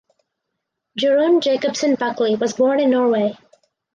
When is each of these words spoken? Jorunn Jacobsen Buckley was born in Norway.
Jorunn 0.97 1.41
Jacobsen 1.41 1.93
Buckley 1.93 2.35
was 2.35 2.53
born 2.53 2.79
in 2.79 2.89
Norway. 2.89 3.37